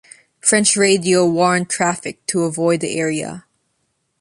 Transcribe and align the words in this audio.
French 0.39 0.75
radio 0.75 1.27
warned 1.29 1.69
traffic 1.69 2.25
to 2.25 2.41
avoid 2.41 2.79
the 2.79 2.97
area. 2.97 3.45